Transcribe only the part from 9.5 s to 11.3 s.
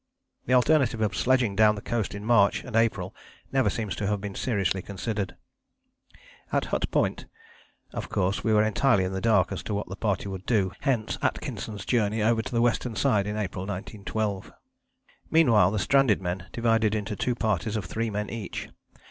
as to what the party would do, hence